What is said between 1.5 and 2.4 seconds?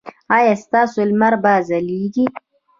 ځلیږي؟